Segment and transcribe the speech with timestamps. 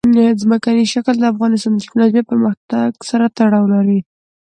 [0.41, 3.99] ځمکنی شکل د افغانستان د تکنالوژۍ پرمختګ سره تړاو لري.